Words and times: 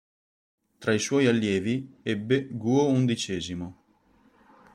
Tra 0.79 0.93
i 0.95 0.97
suoi 0.99 1.27
allievi 1.27 1.93
ebbe 2.01 2.47
Guo 2.49 2.91
Xi. 3.05 3.55